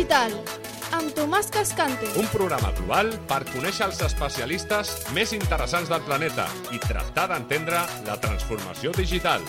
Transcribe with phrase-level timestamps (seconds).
[0.00, 0.32] digital,
[0.96, 2.06] amb Tomàs Cascante.
[2.16, 8.16] Un programa global per conèixer els especialistes més interessants del planeta i tractar d'entendre la
[8.22, 9.44] transformació digital.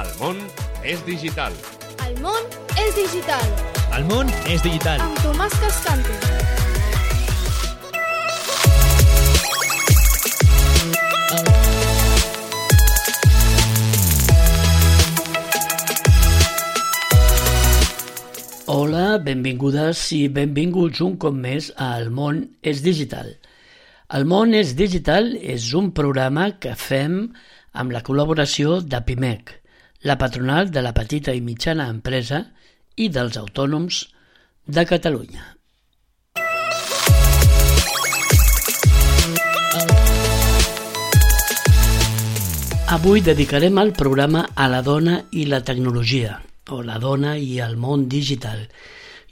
[0.00, 0.40] El món
[0.88, 1.52] és digital.
[2.06, 2.48] El món
[2.80, 3.44] és digital,
[3.92, 5.04] El món és digital.
[5.04, 6.16] amb Tomàs Cascante.
[18.72, 22.38] Hola, benvingudes i benvinguts un cop més a El món
[22.70, 23.26] és digital.
[24.16, 27.18] El món és digital és un programa que fem
[27.82, 29.52] amb la col·laboració de PIMEC,
[30.08, 32.38] la patronal de la petita i mitjana empresa
[32.96, 33.98] i dels autònoms
[34.64, 35.44] de Catalunya.
[42.96, 46.38] Avui dedicarem el programa a la dona i la tecnologia,
[46.72, 48.66] o la dona i el món digital,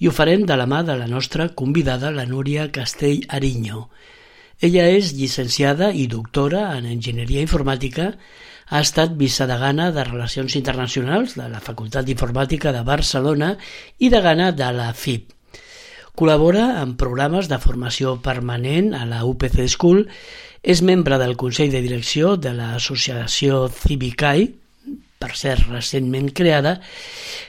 [0.00, 3.88] i ho farem de la mà de la nostra convidada, la Núria Castell Ariño.
[4.60, 8.12] Ella és llicenciada i doctora en Enginyeria Informàtica,
[8.70, 13.54] ha estat vicedegana de Relacions Internacionals de la Facultat d'Informàtica de Barcelona
[13.98, 15.32] i degana de la FIP.
[16.14, 20.04] Col·labora en programes de formació permanent a la UPC School,
[20.62, 24.50] és membre del Consell de Direcció de l'Associació Civicai,
[25.20, 26.78] per cert recentment creada,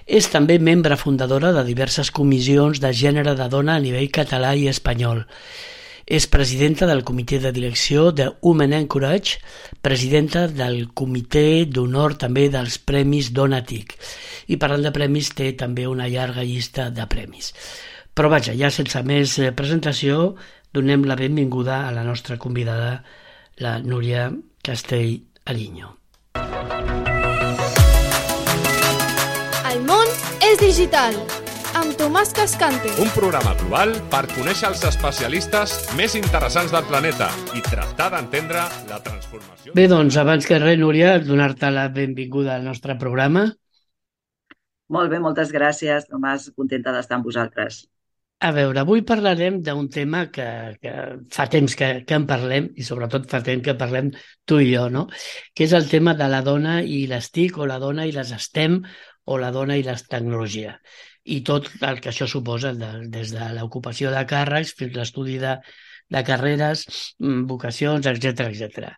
[0.03, 4.67] és també membre fundadora de diverses comissions de gènere de dona a nivell català i
[4.67, 5.23] espanyol.
[6.03, 9.39] És presidenta del comitè de direcció de Women Encourage,
[9.79, 13.95] presidenta del comitè d'honor també dels Premis Donatic.
[14.51, 17.53] I parlant de premis, té també una llarga llista de premis.
[18.11, 20.33] Però vaja, ja sense més eh, presentació,
[20.75, 22.97] donem la benvinguda a la nostra convidada,
[23.63, 24.27] la Núria
[24.59, 25.95] Castell Ariño.
[26.35, 27.00] El
[30.61, 31.15] digital,
[31.73, 32.91] amb Tomàs Cascante.
[33.01, 38.99] Un programa global per conèixer els especialistes més interessants del planeta i tractar d'entendre la
[39.01, 39.73] transformació...
[39.73, 43.47] Bé, doncs, abans que res, Núria, donar-te la benvinguda al nostre programa.
[44.93, 46.51] Molt bé, moltes gràcies, Tomàs.
[46.53, 47.81] Contenta d'estar amb vosaltres.
[48.41, 50.45] A veure, avui parlarem d'un tema que,
[50.81, 50.93] que
[51.29, 54.09] fa temps que, que en parlem, i sobretot fa temps que parlem
[54.49, 55.07] tu i jo, no?
[55.53, 58.33] que és el tema de la dona i les TIC, o la dona i les
[58.41, 58.79] STEM,
[59.25, 60.75] o la dona i les tecnologia.
[61.23, 65.37] I tot el que això suposa, de, des de l'ocupació de càrrecs fins a l'estudi
[65.41, 65.55] de,
[66.11, 66.85] de carreres,
[67.19, 68.95] mm, vocacions, etc etc.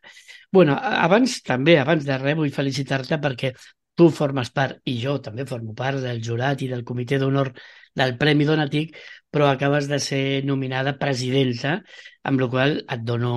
[0.52, 3.54] bueno, abans també, abans de res, vull felicitar-te perquè
[3.96, 7.52] tu formes part, i jo també formo part del jurat i del comitè d'honor
[7.96, 8.96] del Premi Donatic,
[9.34, 11.80] però acabes de ser nominada presidenta,
[12.24, 13.34] amb la qual et dono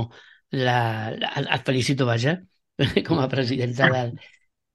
[0.53, 2.39] la, la, et felicito, vaja,
[3.09, 4.15] com a presidenta del,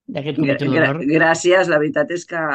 [0.08, 1.02] d'aquest comitè d'honor.
[1.10, 2.46] Gràcies, la veritat és que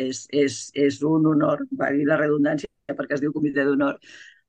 [0.00, 3.98] és, és, és un honor, va dir la redundància, perquè es diu comitè d'honor,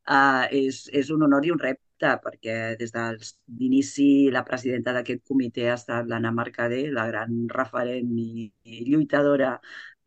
[0.09, 5.23] uh, és, és un honor i un repte, perquè des del d'inici la presidenta d'aquest
[5.27, 9.55] comitè ha estat l'Anna Mercader, la gran referent i, i lluitadora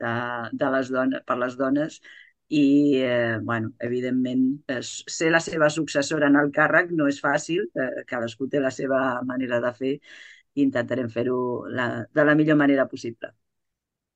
[0.00, 0.14] de,
[0.52, 2.00] de les dones, per les dones,
[2.48, 7.66] i, eh, bueno, evidentment, eh, ser la seva successora en el càrrec no és fàcil,
[7.76, 9.94] eh, cadascú té la seva manera de fer,
[10.54, 13.32] i intentarem fer-ho la, de la millor manera possible.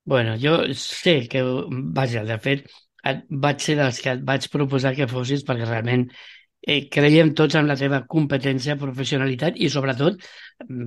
[0.05, 1.43] Bueno, jo sé que,
[1.95, 2.65] vaja, de fet,
[3.07, 6.09] et, vaig ser dels que et vaig proposar que fossis perquè realment
[6.67, 10.23] eh, creiem tots en la teva competència, professionalitat i sobretot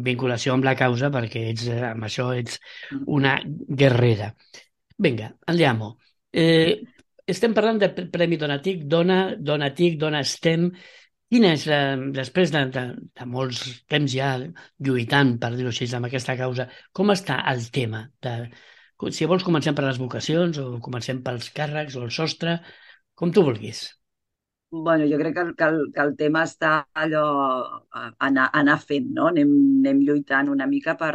[0.10, 2.60] vinculació amb la causa perquè ets, eh, amb això ets
[3.20, 4.34] una guerrera.
[4.98, 5.96] Vinga, andiamo.
[6.32, 6.84] Eh,
[7.28, 10.70] estem parlant de Pre- Premi Donatic, Dona, Donatic, Dona STEM.
[11.34, 11.78] Quina és, la,
[12.18, 12.82] després de, de,
[13.20, 13.60] de molts
[13.94, 14.30] temps ja
[14.88, 16.66] lluitant, per dir-ho així, amb aquesta causa,
[17.00, 18.02] com està el tema?
[18.28, 18.34] De,
[19.20, 22.58] si vols comencem per les vocacions o comencem pels càrrecs o el sostre,
[23.24, 23.86] com tu vulguis.
[24.70, 27.24] bueno, jo crec que, el- que, el, que el tema està allò
[28.28, 29.28] anar, anar fent, no?
[29.32, 31.14] Anem, anem lluitant una mica per,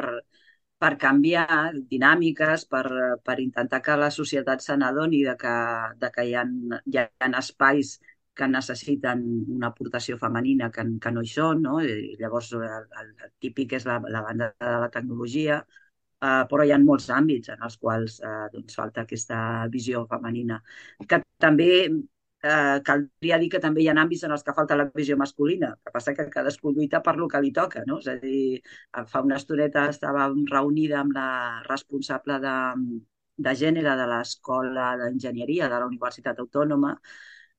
[0.80, 1.46] per canviar
[1.92, 2.84] dinàmiques, per,
[3.24, 5.54] per intentar que la societat se n'adoni de que,
[6.04, 6.44] de que hi ha,
[6.86, 7.98] hi ha espais
[8.40, 9.22] que necessiten
[9.56, 11.80] una aportació femenina que, que no hi són, no?
[11.84, 12.64] I llavors el,
[13.02, 15.60] el, el típic és la, la banda de la tecnologia,
[16.28, 19.42] eh, però hi ha molts àmbits en els quals eh, doncs, falta aquesta
[19.74, 20.60] visió femenina.
[21.10, 24.88] Que també eh, caldria dir que també hi ha àmbits en els que falta la
[24.94, 28.00] visió masculina, que passa que cadascú lluita per lo que li toca, no?
[28.04, 28.60] És a dir,
[29.12, 31.28] fa una estoneta estàvem reunida amb la
[31.68, 32.56] responsable de,
[33.48, 36.96] de gènere de l'Escola d'Enginyeria de la Universitat Autònoma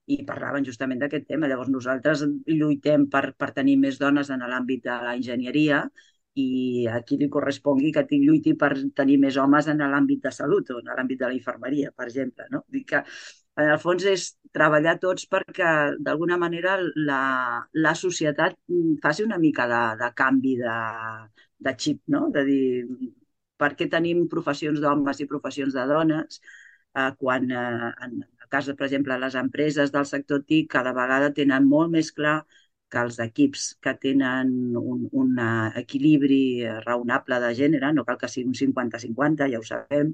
[0.07, 1.48] i parlaven justament d'aquest tema.
[1.48, 5.83] Llavors nosaltres lluitem per, per tenir més dones en l'àmbit de l'enginyeria
[6.42, 10.69] i a qui li correspongui que lluiti per tenir més homes en l'àmbit de salut
[10.71, 12.48] o en l'àmbit de la infermeria, per exemple.
[12.51, 12.63] No?
[12.71, 13.03] Dic que
[13.62, 17.21] en el fons és treballar tots perquè d'alguna manera la,
[17.74, 18.56] la societat
[19.04, 20.77] faci una mica de, de canvi de,
[21.68, 22.30] de xip, no?
[22.36, 22.63] De dir,
[23.59, 26.39] per què tenim professions d'homes i professions de dones
[26.95, 28.21] eh, quan eh, en
[28.53, 32.42] cas, per exemple, les empreses del sector TIC cada vegada tenen molt més clar
[32.92, 35.38] que els equips que tenen un, un
[35.81, 36.42] equilibri
[36.86, 40.12] raonable de gènere, no cal que sigui un 50-50, ja ho sabem,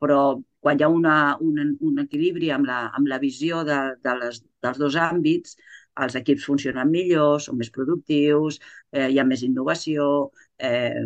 [0.00, 0.20] però
[0.64, 1.16] quan hi ha una,
[1.46, 5.56] un, un equilibri amb la, amb la visió de, de les, dels dos àmbits,
[6.04, 8.60] els equips funcionen millor, són més productius,
[8.92, 10.06] eh, hi ha més innovació,
[10.58, 11.04] eh,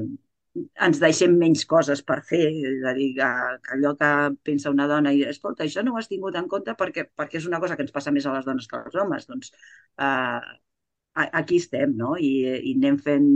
[0.55, 3.31] ens deixem menys coses per fer, és a dir, que,
[3.65, 4.11] que allò que
[4.47, 7.49] pensa una dona i, escolta, això no ho has tingut en compte perquè, perquè és
[7.51, 9.51] una cosa que ens passa més a les dones que als homes, doncs
[9.99, 10.53] eh,
[11.25, 12.15] aquí estem, no?
[12.19, 12.33] I,
[12.71, 13.27] i anem fent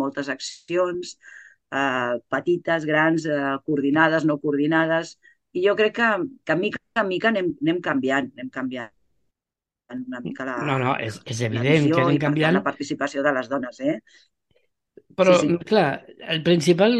[0.00, 1.16] moltes accions,
[1.76, 5.18] eh, petites, grans, eh, coordinades, no coordinades,
[5.52, 6.10] i jo crec que,
[6.48, 8.92] que mica en mica anem, anem canviant, anem canviant
[9.92, 12.56] una mica la, no, no, és, és evident que anem canviant.
[12.56, 13.98] la participació de les dones, eh?
[15.18, 15.58] Però, sí, sí.
[15.68, 15.86] clar,
[16.32, 16.94] el principal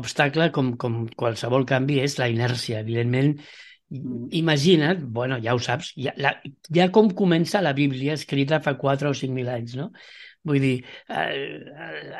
[0.00, 2.82] obstacle, com, com qualsevol canvi, és la inèrcia.
[2.84, 3.32] Evidentment,
[3.92, 4.28] mm.
[4.40, 6.36] imagina't, bueno, ja ho saps, ja, la,
[6.74, 9.90] ja com comença la Bíblia escrita fa 4 o 5.000 anys, no?
[10.44, 10.74] Vull dir,
[11.08, 11.70] el,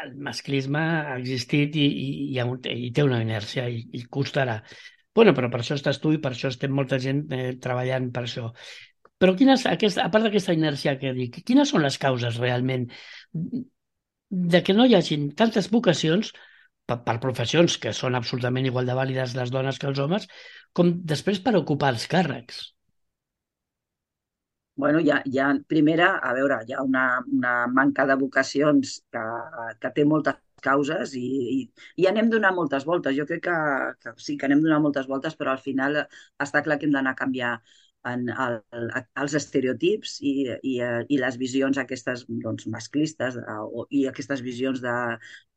[0.00, 2.08] el masclisme ha existit i, i,
[2.40, 4.62] i, i té una inèrcia i, i costarà.
[5.14, 8.24] Bueno, però per això estàs tu i per això estem molta gent eh, treballant per
[8.24, 8.48] això.
[9.20, 12.88] Però quines, aquesta, a part d'aquesta inèrcia que dic, quines són les causes realment
[14.54, 16.32] de que no hi hagin tantes vocacions
[16.90, 20.28] per, per professions que són absolutament igual de vàlides les dones que els homes,
[20.72, 22.62] com després per ocupar els càrrecs?
[24.76, 29.22] bueno, hi ha, primera, a veure, hi ha una, una manca de vocacions que,
[29.80, 31.22] que té moltes causes i,
[31.54, 31.58] i,
[32.02, 33.14] i anem donant moltes voltes.
[33.18, 33.56] Jo crec que,
[34.02, 36.00] que sí que anem donant moltes voltes, però al final
[36.46, 37.52] està clar que hem d'anar a canviar
[38.10, 38.58] en el,
[39.22, 40.74] els estereotips i, i,
[41.08, 44.94] i les visions aquestes doncs, masclistes de, o, i aquestes visions de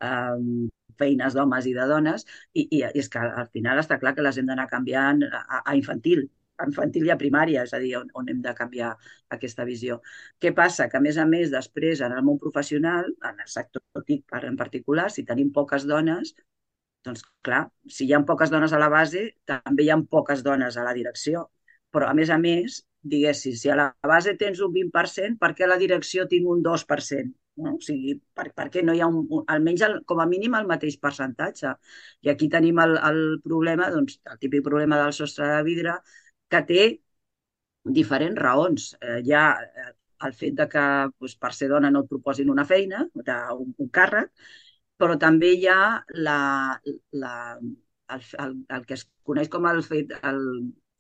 [0.08, 0.68] um,
[1.02, 4.40] feines d'homes i de dones i, i és que al final està clar que les
[4.40, 6.24] hem d'anar canviant a, a infantil,
[6.58, 8.94] a infantil i a primària, és a dir, on, on hem de canviar
[9.36, 10.00] aquesta visió.
[10.42, 10.88] Què passa?
[10.90, 14.58] Que, a més a més, després, en el món professional, en el sector TIC en
[14.58, 16.34] particular, si tenim poques dones,
[17.06, 20.80] doncs, clar, si hi ha poques dones a la base, també hi ha poques dones
[20.80, 21.46] a la direcció
[21.94, 22.82] però a més a més,
[23.14, 26.64] diguéssim, si a la base tens un 20%, per què a la direcció tinc un
[26.66, 27.34] 2%?
[27.64, 27.74] No?
[27.78, 30.58] O sigui, per, per què no hi ha un, un almenys el, com a mínim
[30.60, 31.74] el mateix percentatge?
[32.26, 35.96] I aquí tenim el, el problema, doncs, el típic problema del sostre de vidre,
[36.54, 36.84] que té
[38.00, 38.88] diferents raons.
[39.02, 39.92] Eh, hi ha eh,
[40.28, 43.92] el fet de que doncs, per ser dona no et proposin una feina, un, un
[44.00, 44.32] càrrec,
[44.98, 45.80] però també hi ha
[46.28, 46.40] la,
[47.24, 47.34] la,
[48.16, 50.42] el, el, el que es coneix com el fet, el,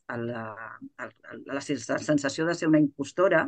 [0.07, 0.44] la,
[1.00, 1.09] la,
[1.57, 3.44] la sensació de ser una impostora,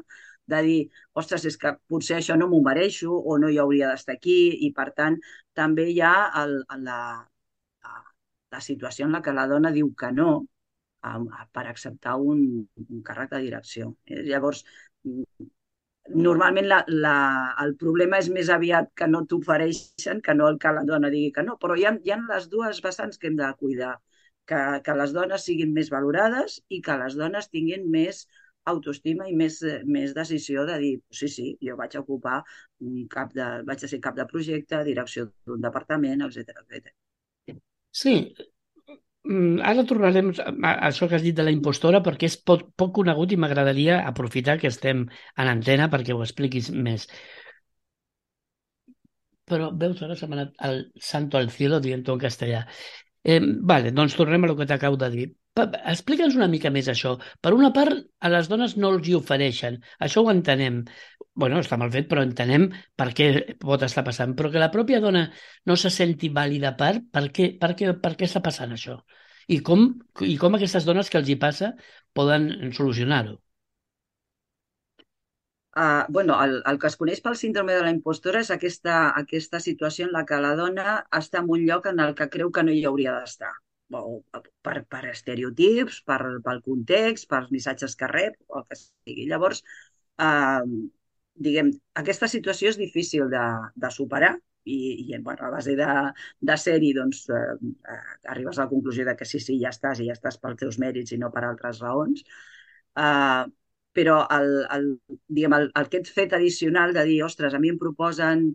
[0.50, 0.80] de dir,
[1.22, 4.72] ostres, és que potser això no m'ho mereixo o no hi hauria d'estar aquí i,
[4.80, 5.20] per tant,
[5.60, 6.14] també hi ha
[6.44, 6.56] el,
[6.88, 7.00] la,
[7.86, 8.02] la,
[8.56, 10.32] la situació en la que la dona diu que no
[11.02, 12.44] a, a, per acceptar un,
[12.88, 13.94] un càrrec de direcció.
[14.10, 14.66] Eh, llavors,
[16.26, 17.16] normalment la, la,
[17.64, 21.32] el problema és més aviat que no t'ofereixen que no el que la dona digui
[21.36, 23.94] que no, però hi ha, hi ha les dues vessants que hem de cuidar
[24.50, 28.26] que, que les dones siguin més valorades i que les dones tinguin més
[28.70, 32.40] autoestima i més, més decisió de dir, sí, sí, jo vaig ocupar
[32.86, 36.94] un cap de, vaig ser cap de projecte, direcció d'un departament, etc etc.
[38.02, 38.16] Sí,
[39.26, 42.96] mm, ara tornarem a això que has dit de la impostora perquè és poc, poc
[43.02, 47.10] conegut i m'agradaria aprofitar que estem en antena perquè ho expliquis més.
[49.50, 52.66] Però veus, ara se m'ha anat el santo al cielo dient-ho en castellà.
[53.24, 53.40] Eh,
[53.72, 55.28] vale, doncs tornem a lo que t'acabo de dir.
[55.60, 57.16] Explica'ns una mica més això.
[57.44, 59.80] Per una part, a les dones no els hi ofereixen.
[60.00, 60.84] Això ho entenem.
[61.40, 62.66] bueno, està mal fet, però entenem
[63.00, 63.28] per què
[63.60, 64.36] pot estar passant.
[64.36, 65.30] Però que la pròpia dona
[65.66, 68.98] no se senti vàlida per, per què, per què, per què està passant això?
[69.48, 69.86] I com,
[70.22, 71.74] I com aquestes dones que els hi passa
[72.14, 73.40] poden solucionar-ho?
[75.76, 79.60] Uh, bueno, el, el que es coneix pel síndrome de la impostora és aquesta, aquesta
[79.62, 82.64] situació en la que la dona està en un lloc en el que creu que
[82.66, 83.52] no hi hauria d'estar.
[83.90, 89.26] Per, per estereotips, per, pel context, per missatges que rep, o el que sigui.
[89.30, 89.64] Llavors,
[90.22, 90.66] uh,
[91.48, 91.72] diguem,
[92.02, 93.46] aquesta situació és difícil de,
[93.86, 94.36] de superar
[94.66, 95.88] i, i bueno, a base de,
[96.50, 98.00] de ser-hi doncs, eh,
[98.34, 100.78] arribes a la conclusió de que sí, sí, ja estàs i ja estàs pels teus
[100.84, 102.26] mèrits i no per altres raons.
[103.00, 103.48] Uh,
[103.98, 104.88] però el, el,
[105.28, 108.46] diguem, el, aquest fet addicional de dir, ostres, a mi em proposen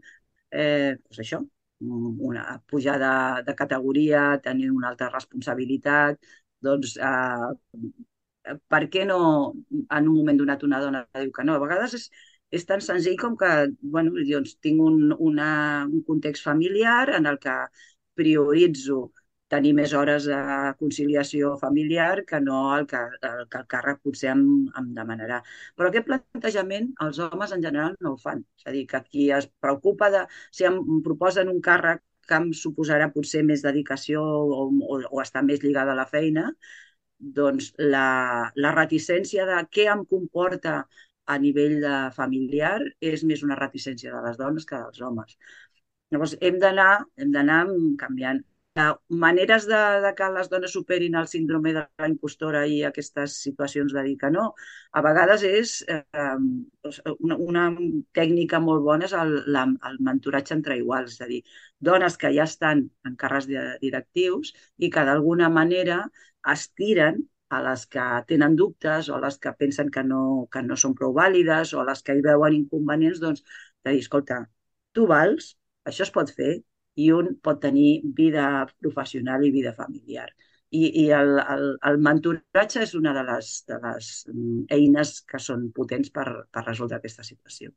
[0.51, 1.43] eh, doncs això,
[1.85, 6.21] una pujada de categoria, tenir una altra responsabilitat,
[6.65, 9.19] doncs eh, per què no
[9.99, 11.57] en un moment donat una dona diu que no?
[11.57, 12.07] A vegades és,
[12.59, 13.51] és tan senzill com que
[13.81, 15.51] bueno, doncs, tinc un, una,
[15.91, 17.57] un context familiar en el que
[18.15, 19.13] prioritzo
[19.55, 20.39] tenir més hores de
[20.81, 24.47] conciliació familiar que no el que el, que el càrrec potser em,
[24.81, 25.41] em demanarà.
[25.77, 28.43] Però aquest plantejament els homes en general no el fan.
[28.61, 32.51] És a dir, que qui es preocupa de si em proposen un càrrec que em
[32.57, 36.49] suposarà potser més dedicació o, o, o estar més lligada a la feina,
[37.39, 38.07] doncs la,
[38.65, 40.79] la reticència de què em comporta
[41.27, 42.79] a nivell de familiar
[43.13, 45.37] és més una reticència de les dones que dels homes.
[46.13, 47.61] Llavors, hem d'anar
[48.03, 48.43] canviant
[49.09, 53.93] maneres de, de que les dones superin el síndrome de la impostora i aquestes situacions
[53.95, 54.47] de dir que no,
[54.93, 56.03] a vegades és eh,
[57.19, 57.67] una, una
[58.19, 61.41] tècnica molt bona és el, la, el mentoratge entre iguals, és a dir,
[61.79, 63.47] dones que ja estan en càrrecs
[63.85, 66.03] directius i que d'alguna manera
[66.57, 67.23] estiren
[67.55, 70.99] a les que tenen dubtes o a les que pensen que no, que no són
[70.99, 73.45] prou vàlides o a les que hi veuen inconvenients, doncs,
[73.85, 74.45] de dir, escolta,
[74.93, 75.55] tu vals,
[75.87, 76.57] això es pot fer,
[77.01, 80.29] i un pot tenir vida professional i vida familiar.
[80.75, 85.39] I, i el, el, el mentoratge és una de les, de les mm, eines que
[85.39, 87.71] són potents per, per resoldre aquesta situació.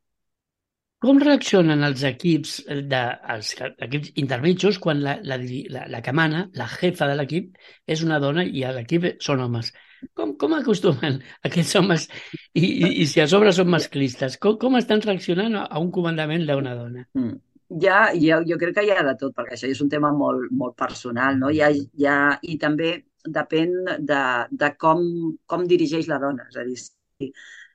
[1.06, 2.56] Com reaccionen els equips,
[2.90, 3.02] de,
[3.34, 3.52] els
[3.86, 5.38] equips intermitjos quan la, la,
[5.76, 7.52] la, la que mana, la jefa de l'equip,
[7.86, 9.70] és una dona i l'equip són homes?
[10.18, 11.20] Com, com acostumen
[11.50, 14.40] aquests homes i, i, i si a sobre són masclistes?
[14.42, 17.06] Com, com estan reaccionant a un comandament d'una dona?
[17.14, 17.38] Mm
[17.70, 20.52] ja, ja, jo crec que hi ha de tot, perquè això és un tema molt,
[20.52, 21.52] molt personal, no?
[21.52, 22.92] Hi ha, hi ha, I també
[23.38, 23.74] depèn
[24.08, 24.22] de,
[24.52, 25.04] de com,
[25.46, 26.48] com dirigeix la dona.
[26.52, 27.32] És a dir, si,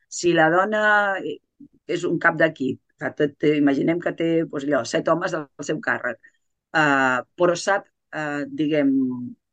[0.08, 0.82] si la dona
[1.22, 2.80] és un cap d'equip,
[3.58, 6.18] imaginem que té doncs, allò, set homes al seu càrrec,
[6.78, 8.92] uh, però sap, uh, diguem,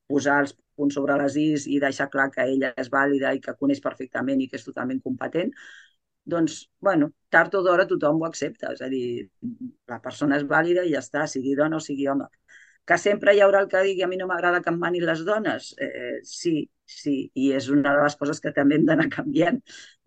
[0.10, 3.56] posar els punts sobre les is i deixar clar que ella és vàlida i que
[3.60, 5.52] coneix perfectament i que és totalment competent,
[6.32, 8.74] doncs, bueno, tard o d'hora tothom ho accepta.
[8.76, 9.30] És a dir,
[9.92, 12.30] la persona és vàlida i ja està, sigui dona o sigui home.
[12.90, 15.22] Que sempre hi haurà el que digui a mi no m'agrada que em manin les
[15.26, 15.74] dones?
[15.78, 16.56] Eh, sí,
[16.90, 19.60] sí, i és una de les coses que també hem d'anar canviant.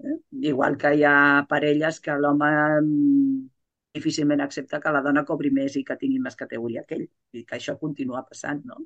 [0.02, 0.18] Eh?
[0.50, 1.16] Igual que hi ha
[1.50, 2.50] parelles que l'home
[2.80, 3.36] mm,
[3.94, 7.06] difícilment accepta que la dona cobri més i que tingui més categoria que ell,
[7.38, 8.82] i que això continua passant, no?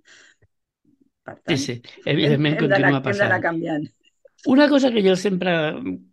[1.26, 3.14] Per tant, sí, sí, evidentment hem, continua passant.
[3.14, 3.86] Hem d'anar canviant.
[4.44, 5.52] Una cosa que jo sempre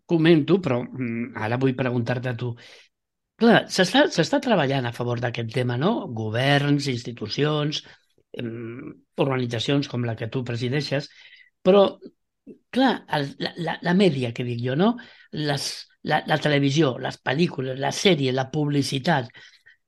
[0.05, 2.53] comento, però mm, ara vull preguntar-te a tu.
[3.43, 6.07] Clar, s'està treballant a favor d'aquest tema, no?
[6.15, 7.83] Governs, institucions,
[8.33, 11.09] organitzacions com la que tu presideixes,
[11.61, 11.83] però,
[12.73, 14.93] clar, el, la, la, la mèdia, que dic jo, no?
[15.33, 15.67] Les,
[16.09, 19.29] la, la televisió, les pel·lícules, la sèrie, la publicitat,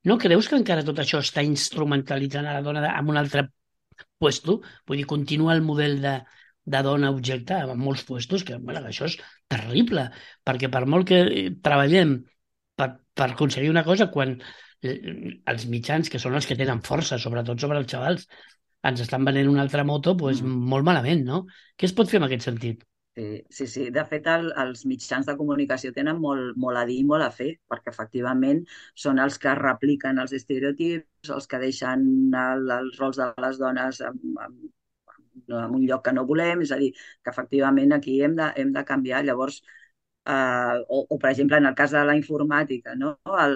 [0.05, 3.47] no creus que encara tot això està instrumentalitzant a la dona en un altre
[4.21, 4.59] puesto?
[4.85, 6.19] Vull dir, continua el model de,
[6.65, 9.17] de dona objecte en molts puestos, que bueno, això és
[9.51, 10.07] terrible,
[10.45, 11.21] perquè per molt que
[11.65, 12.17] treballem
[12.75, 14.39] per, per aconseguir una cosa, quan
[14.85, 18.27] els mitjans, que són els que tenen força, sobretot sobre els xavals,
[18.85, 20.67] ens estan venent una altra moto, doncs mm.
[20.73, 21.45] molt malament, no?
[21.77, 22.83] Què es pot fer en aquest sentit?
[23.15, 23.83] Sí, sí, sí.
[23.95, 27.29] De fet, el, els mitjans de comunicació tenen molt, molt a dir i molt a
[27.31, 28.59] fer, perquè efectivament
[29.05, 32.03] són els que repliquen els estereotips, els que deixen
[32.41, 34.74] el, els rols de les dones amb, amb
[35.47, 36.91] en un lloc que no volem, és a dir,
[37.23, 39.23] que efectivament aquí hem de, hem de canviar.
[39.25, 39.61] Llavors,
[40.25, 43.15] eh, o, o, per exemple, en el cas de la informàtica, no?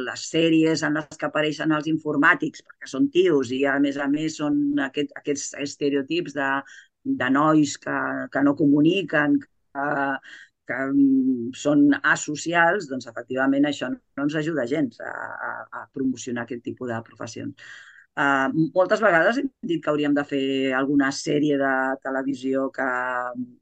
[0.10, 4.08] les sèries en les que apareixen els informàtics, perquè són tios i a més a
[4.12, 6.52] més són aquest, aquests estereotips de,
[7.24, 7.98] de nois que,
[8.34, 9.40] que no comuniquen,
[9.74, 9.90] que,
[10.70, 10.80] que
[11.58, 15.14] són asocials, doncs efectivament això no ens ajuda gens a,
[15.50, 17.72] a, a promocionar aquest tipus de professions.
[18.20, 21.74] Uh, moltes vegades hem dit que hauríem de fer alguna sèrie de
[22.04, 22.88] televisió que,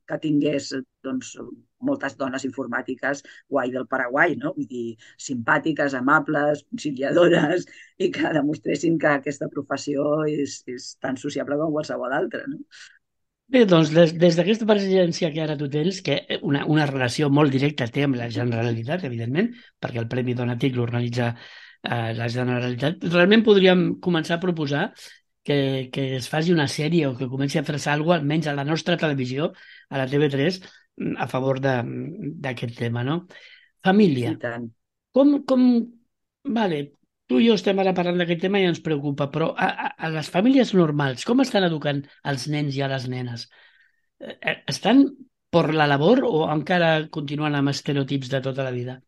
[0.10, 0.72] que tingués
[1.06, 1.36] doncs,
[1.86, 3.22] moltes dones informàtiques
[3.54, 4.56] guai del Paraguai, no?
[4.56, 4.88] Vull dir,
[5.22, 7.68] simpàtiques, amables, conciliadores,
[8.02, 12.64] i que demostressin que aquesta professió és, és tan sociable com qualsevol altra, no?
[13.48, 17.54] Bé, doncs des, des d'aquesta presidència que ara tu tens, que una, una relació molt
[17.54, 21.30] directa té amb la Generalitat, evidentment, perquè el Premi Donatic l'organitza
[21.84, 23.06] eh, la Generalitat.
[23.12, 24.90] Realment podríem començar a proposar
[25.48, 28.56] que, que es faci una sèrie o que comenci a fer-se alguna cosa, almenys a
[28.58, 29.54] la nostra televisió,
[29.90, 30.60] a la TV3,
[31.18, 33.22] a favor d'aquest tema, no?
[33.86, 34.34] Família.
[35.16, 35.64] Com, com...
[36.58, 36.82] Vale,
[37.28, 40.12] tu i jo estem ara parlant d'aquest tema i ens preocupa, però a, a, a
[40.14, 43.48] les famílies normals, com estan educant els nens i a les nenes?
[44.20, 45.04] Eh, eh, estan
[45.52, 49.00] per la labor o encara continuen amb estereotips de tota la vida?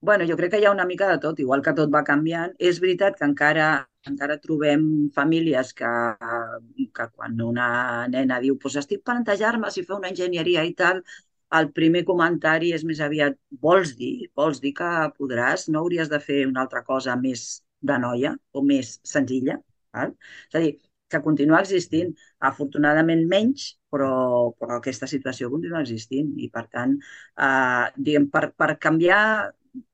[0.00, 2.54] Bueno, jo crec que hi ha una mica de tot, igual que tot va canviant.
[2.58, 3.70] És veritat que encara
[4.08, 5.88] encara trobem famílies que,
[6.96, 7.66] que quan una
[8.12, 11.02] nena diu pues estic plantejar-me si fer una enginyeria i tal,
[11.58, 16.20] el primer comentari és més aviat vols dir, vols dir que podràs, no hauries de
[16.22, 19.58] fer una altra cosa més de noia o més senzilla.
[19.96, 20.14] Val?
[20.48, 20.72] És a dir,
[21.10, 22.12] que continua existint,
[22.48, 24.10] afortunadament menys, però,
[24.60, 26.94] però aquesta situació continua existint i per tant,
[27.46, 29.24] eh, diguem, per, per canviar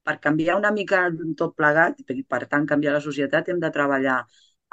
[0.07, 1.07] per canviar una mica
[1.41, 4.19] tot plegat, i per tant canviar la societat, hem de treballar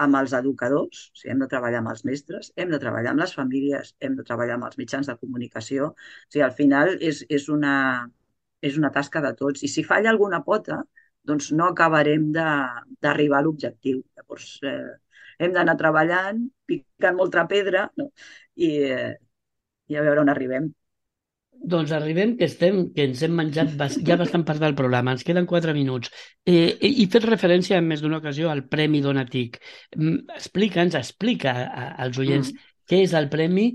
[0.05, 3.23] amb els educadors, o sigui, hem de treballar amb els mestres, hem de treballar amb
[3.23, 5.91] les famílies, hem de treballar amb els mitjans de comunicació.
[5.93, 7.75] O sigui, al final és, és, una,
[8.61, 9.63] és una tasca de tots.
[9.63, 10.81] I si falla alguna pota,
[11.29, 14.01] doncs no acabarem d'arribar a l'objectiu.
[14.17, 14.93] Llavors, eh,
[15.39, 18.09] hem d'anar treballant, picant molta pedra no?
[18.55, 19.11] I, eh,
[19.91, 20.71] i a veure on arribem.
[21.63, 23.71] Doncs arribem que estem, que ens hem menjat
[24.03, 26.11] ja bastant part del programa, ens queden quatre minuts.
[26.43, 29.61] Eh, I fet referència en més d'una ocasió al Premi Donatic.
[29.95, 31.55] Mm, explica'ns, explica
[32.03, 32.71] als oients mm.
[32.91, 33.69] què és el premi,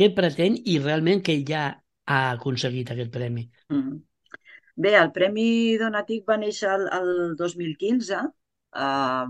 [0.00, 1.66] què pretén i realment què ja
[2.06, 3.44] ha aconseguit aquest premi.
[3.68, 3.98] Mm.
[4.76, 8.22] Bé, el Premi Donatic va néixer el, el 2015.
[8.76, 9.26] Eh,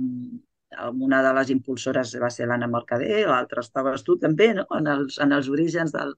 [1.09, 4.67] una de les impulsores va ser l'Anna Mercader, l'altra estaves tu també, no?
[4.79, 6.15] en, els, en els orígens del,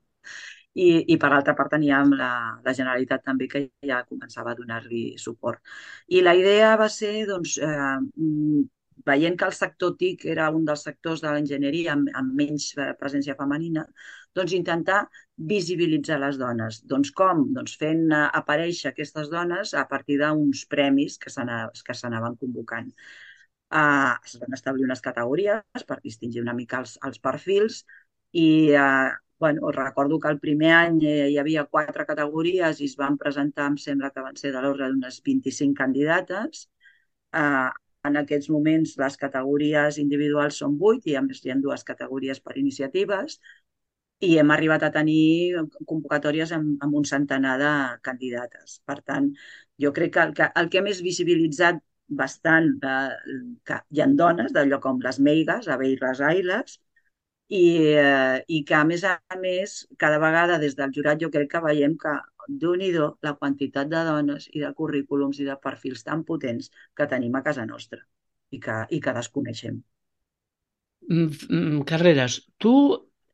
[0.78, 2.32] i, i per altra part teníem la,
[2.64, 5.62] la Generalitat també que ja començava a donar-li suport.
[6.14, 8.66] I la idea va ser, doncs, eh,
[9.08, 12.92] veient que el sector TIC era un dels sectors de l'enginyeria amb, amb menys eh,
[13.00, 13.84] presència femenina,
[14.38, 15.00] doncs intentar
[15.52, 16.82] visibilitzar les dones.
[16.92, 17.46] Doncs com?
[17.56, 22.92] Doncs fent eh, aparèixer aquestes dones a partir d'uns premis que s'anaven convocant.
[23.68, 27.82] Uh, es van establir unes categories per distingir una mica els, els perfils
[28.32, 32.96] i uh, bueno, recordo que el primer any eh, hi havia quatre categories i es
[32.98, 36.64] van presentar, em sembla que van ser de l'ordre d'unes 25 candidates.
[37.42, 37.68] Eh,
[38.08, 42.40] en aquests moments les categories individuals són 8 i a més hi ha dues categories
[42.40, 43.38] per iniciatives
[44.28, 47.72] i hem arribat a tenir convocatòries amb, amb un centenar de
[48.08, 48.80] candidates.
[48.90, 49.28] Per tant,
[49.84, 51.78] jo crec que el que, el que més visibilitzat
[52.22, 56.78] bastant eh, que hi ha dones, d'allò com les meigas, les ailes,
[57.48, 57.62] i,
[57.96, 61.64] eh, i que a més a més cada vegada des del jurat jo crec que
[61.64, 62.14] veiem que
[62.48, 67.08] déu nhi la quantitat de dones i de currículums i de perfils tan potents que
[67.14, 68.00] tenim a casa nostra
[68.50, 69.82] i que, i que desconeixem.
[71.08, 72.74] Mm, mm, Carreras, tu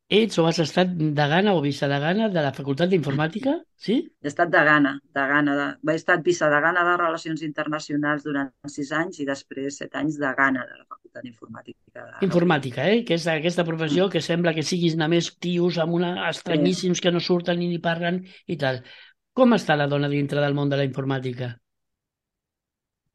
[0.09, 3.97] ets o has estat de Gana o vicedegana de la Facultat d'Informàtica, sí?
[4.21, 5.55] He estat de Gana, de Gana.
[5.57, 5.93] De...
[5.93, 10.67] He estat vicedegana de Relacions Internacionals durant sis anys i després set anys de Gana
[10.69, 12.05] de la Facultat d'informàtica.
[12.27, 13.03] Informàtica, eh?
[13.09, 17.23] Que és aquesta professió que sembla que siguis només tios amb una estranyíssims que no
[17.23, 18.83] surten ni ni parlen i tal.
[19.35, 21.55] Com està la dona dintre del món de la informàtica?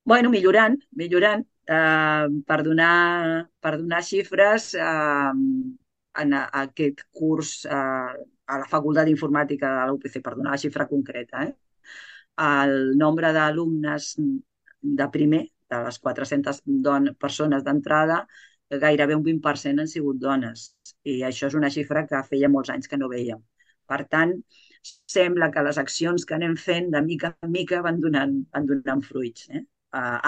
[0.09, 1.45] Bueno, millorant, millorant.
[1.69, 5.29] Uh, per, donar, per donar xifres, uh,
[6.23, 8.13] en aquest curs uh,
[8.49, 11.53] a la Facultat d'Informàtica de l'UPC, per donar la xifra concreta, eh?
[12.39, 14.13] el nombre d'alumnes
[14.99, 18.23] de primer de les 400 don persones d'entrada,
[18.69, 20.69] gairebé un 20% han sigut dones.
[21.03, 23.41] I això és una xifra que feia molts anys que no veiem.
[23.89, 24.33] Per tant,
[25.15, 29.01] sembla que les accions que anem fent de mica en mica van donant, van donant
[29.05, 29.49] fruits.
[29.49, 29.63] Eh?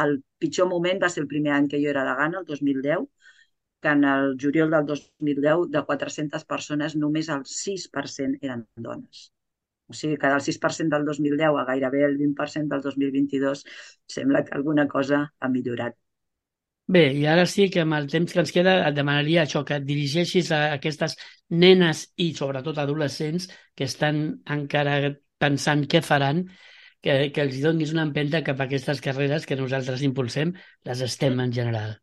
[0.04, 3.06] El pitjor moment va ser el primer any que jo era de Gana, el 2010,
[3.82, 9.32] que en el juliol del 2010 de 400 persones només el 6% eren dones.
[9.92, 13.66] O sigui que del 6% del 2010 a gairebé el 20% del 2022
[14.08, 15.98] sembla que alguna cosa ha millorat.
[16.92, 19.78] Bé, i ara sí que amb el temps que ens queda et demanaria això, que
[19.80, 21.16] et dirigeixis a aquestes
[21.64, 24.22] nenes i sobretot adolescents que estan
[24.58, 24.98] encara
[25.40, 26.44] pensant què faran,
[27.02, 30.54] que, que els donis una empenta cap a aquestes carreres que nosaltres impulsem,
[30.90, 31.96] les estem en general.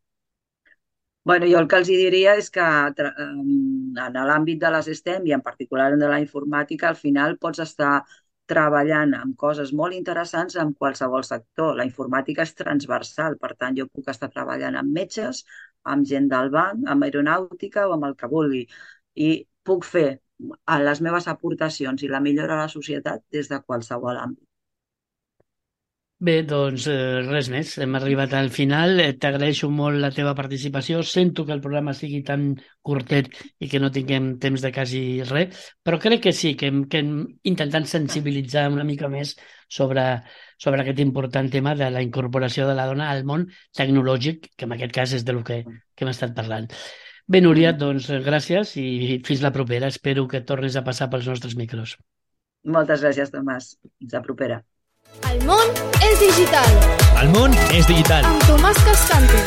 [1.29, 5.43] Bueno, jo el que els diria és que en l'àmbit de les STEM i en
[5.49, 7.91] particular de la informàtica, al final pots estar
[8.53, 11.75] treballant amb coses molt interessants en qualsevol sector.
[11.81, 15.43] La informàtica és transversal, per tant, jo puc estar treballant amb metges,
[15.95, 18.65] amb gent del banc, amb aeronàutica o amb el que vulgui.
[19.29, 19.31] I
[19.69, 20.09] puc fer
[20.89, 24.48] les meves aportacions i la millora a la societat des de qualsevol àmbit.
[26.27, 27.73] Bé, doncs eh, res més.
[27.79, 28.99] Hem arribat al final.
[28.99, 31.03] Eh, T'agraeixo molt la teva participació.
[31.07, 32.49] Sento que el programa sigui tan
[32.83, 33.29] curtet
[33.63, 37.05] i que no tinguem temps de quasi res, però crec que sí, que hem, que
[37.05, 37.13] hem
[37.53, 39.37] intentat sensibilitzar una mica més
[39.71, 40.07] sobre,
[40.59, 43.45] sobre aquest important tema de la incorporació de la dona al món
[43.79, 45.61] tecnològic, que en aquest cas és del que,
[45.95, 46.67] que hem estat parlant.
[47.31, 49.93] Bé, Núria, doncs gràcies i fins la propera.
[49.95, 51.95] Espero que tornis a passar pels nostres micros.
[52.67, 53.77] Moltes gràcies, Tomàs.
[54.01, 54.59] Fins la propera.
[55.29, 55.71] El món
[56.05, 56.75] és digital.
[57.21, 58.27] El món és digital.
[58.29, 59.41] Amb Tomàs Cascante.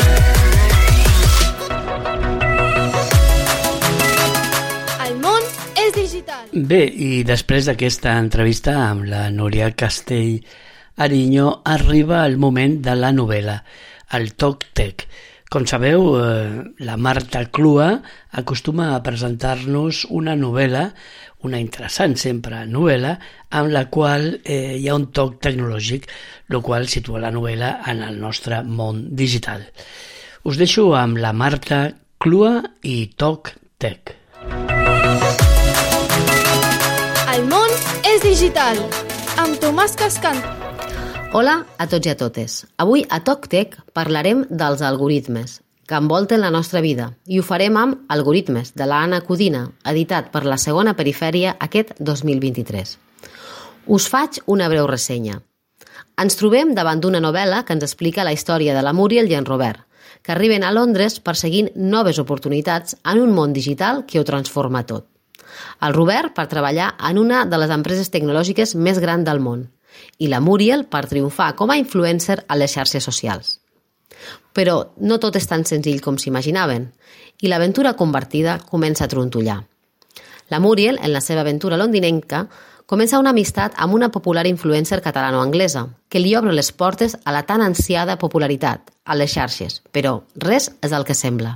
[5.06, 5.48] El món
[5.78, 6.46] és digital.
[6.52, 10.42] Bé, i després d'aquesta entrevista amb la Núria Castell
[11.02, 13.62] Ariño arriba el moment de la novel·la,
[14.18, 15.08] el Toc Tec.
[15.52, 20.94] Com sabeu, eh, la Marta Clua acostuma a presentar-nos una novel·la,
[21.48, 23.16] una interessant sempre novel·la,
[23.58, 26.08] amb la qual eh, hi ha un toc tecnològic,
[26.52, 29.66] el qual situa la novel·la en el nostre món digital.
[30.44, 31.84] Us deixo amb la Marta
[32.22, 34.16] Clua i Toc Tec.
[37.32, 37.74] El món
[38.06, 38.82] és digital.
[39.42, 40.42] Amb Tomàs Cascant.
[41.34, 42.62] Hola a tots i a totes.
[42.84, 48.12] Avui a TocTec parlarem dels algoritmes que envolten la nostra vida i ho farem amb
[48.16, 52.94] Algoritmes, de la Anna Codina, editat per la segona perifèria aquest 2023.
[53.92, 55.42] Us faig una breu ressenya.
[56.24, 59.50] Ens trobem davant d'una novel·la que ens explica la història de la Muriel i en
[59.50, 59.84] Robert,
[60.24, 65.10] que arriben a Londres perseguint noves oportunitats en un món digital que ho transforma tot.
[65.84, 69.68] El Robert per treballar en una de les empreses tecnològiques més grans del món
[70.24, 73.61] i la Muriel per triomfar com a influencer a les xarxes socials.
[74.54, 76.90] Però no tot és tan senzill com s'imaginaven
[77.42, 79.62] i l'aventura convertida comença a trontollar.
[80.52, 82.46] La Muriel, en la seva aventura londinenca,
[82.86, 87.46] comença una amistat amb una popular influencer catalano-anglesa que li obre les portes a la
[87.48, 91.56] tan ansiada popularitat a les xarxes, però res és el que sembla.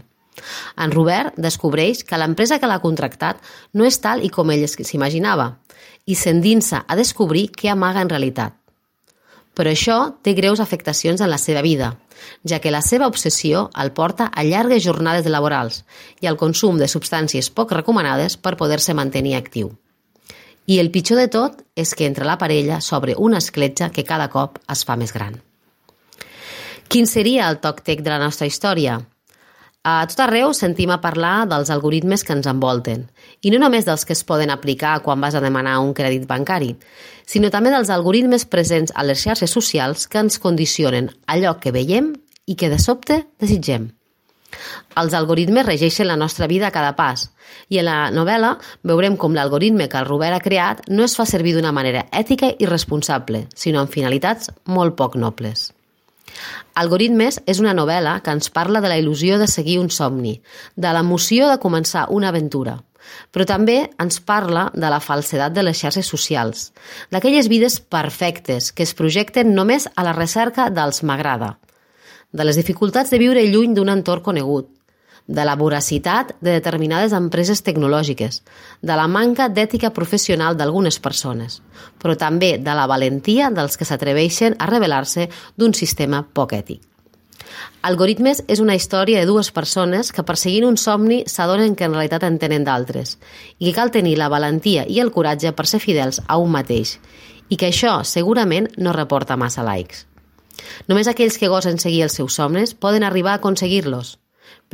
[0.80, 5.52] En Robert descobreix que l'empresa que l'ha contractat no és tal i com ell s'imaginava
[6.06, 8.56] i s'endinsa a descobrir què amaga en realitat.
[9.56, 11.96] Però això té greus afectacions en la seva vida,
[12.48, 15.84] ja que la seva obsessió el porta a llargues jornades laborals
[16.22, 19.74] i al consum de substàncies poc recomanades per poder-se mantenir actiu.
[20.66, 24.30] I el pitjor de tot és que entre la parella s'obre una escletxa que cada
[24.34, 25.38] cop es fa més gran.
[26.90, 29.00] Quin seria el toc tec de la nostra història?
[29.86, 33.04] A tot arreu sentim a parlar dels algoritmes que ens envolten,
[33.46, 36.72] i no només dels que es poden aplicar quan vas a demanar un crèdit bancari,
[37.30, 42.16] sinó també dels algoritmes presents a les xarxes socials que ens condicionen allò que veiem
[42.50, 43.92] i que de sobte desitgem.
[44.98, 47.30] Els algoritmes regeixen la nostra vida a cada pas,
[47.70, 51.30] i en la novel·la veurem com l'algoritme que el Robert ha creat no es fa
[51.30, 55.76] servir d'una manera ètica i responsable, sinó amb finalitats molt poc nobles.
[56.76, 60.36] Algoritmes és una novel·la que ens parla de la il·lusió de seguir un somni,
[60.76, 62.80] de l'emoció de començar una aventura,
[63.32, 66.72] però també ens parla de la falsedat de les xarxes socials,
[67.12, 71.56] d'aquelles vides perfectes que es projecten només a la recerca dels m'agrada,
[72.32, 74.70] de les dificultats de viure lluny d'un entorn conegut,
[75.28, 78.42] de la voracitat de determinades empreses tecnològiques,
[78.82, 81.62] de la manca d'ètica professional d'algunes persones,
[82.02, 86.82] però també de la valentia dels que s'atreveixen a revelar-se d'un sistema poc ètic.
[87.86, 92.26] Algoritmes és una història de dues persones que perseguint un somni s'adonen que en realitat
[92.26, 93.18] en tenen d'altres
[93.60, 96.98] i que cal tenir la valentia i el coratge per ser fidels a un mateix
[97.50, 100.06] i que això segurament no reporta massa likes.
[100.90, 104.18] Només aquells que gosen seguir els seus somnis poden arribar a aconseguir-los,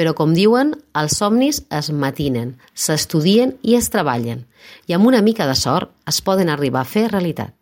[0.02, 4.48] però, com diuen, els somnis es matinen, s'estudien i es treballen,
[4.90, 7.54] i amb una mica de sort es poden arribar a fer realitat.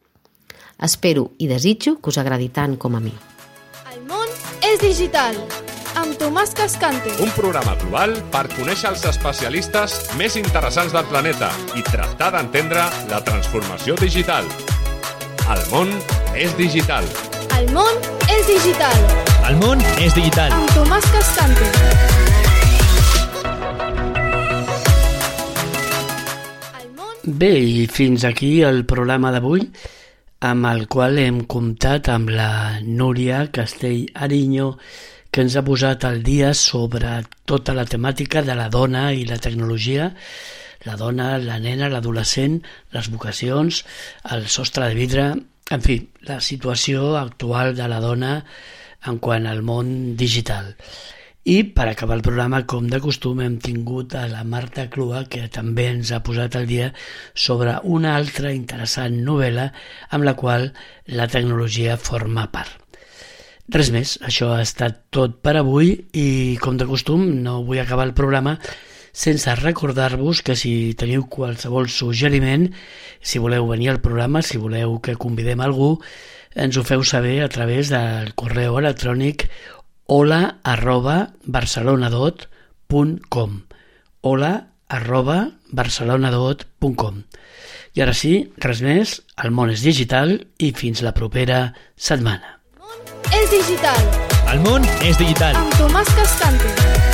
[0.80, 3.12] Espero i desitjo que us agradi tant com a mi.
[3.92, 4.32] El món
[4.64, 5.36] és digital.
[6.00, 7.12] Amb Tomàs Cascante.
[7.20, 13.20] Un programa global per conèixer els especialistes més interessants del planeta i tractar d'entendre la
[13.28, 14.48] transformació digital.
[15.50, 15.92] El món
[16.40, 17.04] és digital.
[17.60, 18.00] El món
[18.32, 19.39] és digital.
[19.50, 20.52] El món és digital.
[20.54, 21.06] Amb Tomàs
[26.94, 29.66] món Bé, i fins aquí el programa d'avui,
[30.46, 34.78] amb el qual hem comptat amb la Núria Castell Ariño,
[35.34, 39.42] que ens ha posat al dia sobre tota la temàtica de la dona i la
[39.42, 40.14] tecnologia,
[40.86, 42.62] la dona, la nena, l'adolescent,
[42.94, 43.82] les vocacions,
[44.30, 45.32] el sostre de vidre,
[45.74, 48.44] en fi, la situació actual de la dona
[49.08, 50.74] en quant al món digital.
[51.50, 55.48] I per acabar el programa, com de costum, hem tingut a la Marta Clua, que
[55.48, 56.92] també ens ha posat al dia
[57.34, 59.70] sobre una altra interessant novel·la
[60.12, 60.70] amb la qual
[61.08, 62.76] la tecnologia forma part.
[63.70, 68.08] Res més, això ha estat tot per avui i, com de costum, no vull acabar
[68.10, 68.58] el programa
[69.14, 72.70] sense recordar-vos que si teniu qualsevol suggeriment,
[73.22, 75.98] si voleu venir al programa, si voleu que convidem algú,
[76.56, 79.50] ens ho feu saber a través del correu electrònic
[80.06, 83.62] hola arroba barcelonadot.com
[84.22, 87.24] hola arroba barcelonadot.com
[87.94, 92.58] I ara sí, res més, el món és digital i fins la propera setmana.
[93.34, 94.02] és digital.
[94.54, 95.56] El món és digital.
[95.56, 97.09] Amb Tomàs Cascante.